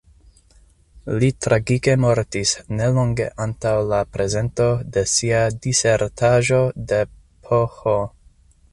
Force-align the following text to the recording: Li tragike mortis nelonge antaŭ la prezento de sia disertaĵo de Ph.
Li 1.23 1.27
tragike 1.45 1.93
mortis 2.05 2.53
nelonge 2.79 3.29
antaŭ 3.47 3.75
la 3.93 4.01
prezento 4.17 4.73
de 4.97 5.07
sia 5.15 5.45
disertaĵo 5.69 6.63
de 6.95 7.07
Ph. 7.17 7.99